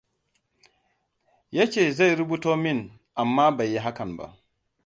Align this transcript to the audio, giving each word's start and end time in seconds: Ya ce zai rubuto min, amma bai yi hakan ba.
Ya 1.51 1.71
ce 1.71 1.91
zai 1.91 2.15
rubuto 2.15 2.55
min, 2.57 2.79
amma 3.21 3.51
bai 3.51 3.67
yi 3.73 3.79
hakan 3.79 4.17
ba. 4.17 4.37